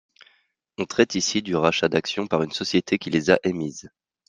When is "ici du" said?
1.13-1.55